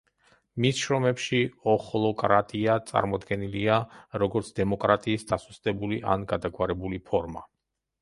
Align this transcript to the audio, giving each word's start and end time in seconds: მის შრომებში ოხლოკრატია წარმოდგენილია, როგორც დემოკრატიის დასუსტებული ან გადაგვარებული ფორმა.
მის 0.63 0.79
შრომებში 0.85 1.41
ოხლოკრატია 1.73 2.79
წარმოდგენილია, 2.93 3.77
როგორც 4.25 4.53
დემოკრატიის 4.63 5.31
დასუსტებული 5.37 6.05
ან 6.17 6.29
გადაგვარებული 6.37 7.07
ფორმა. 7.11 7.51